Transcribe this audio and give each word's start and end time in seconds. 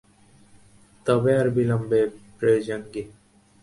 তবে 1.05 1.31
আর 1.37 1.47
বিলম্বে 1.49 2.01
প্রয়োজন 2.37 2.81
কী? 2.91 3.01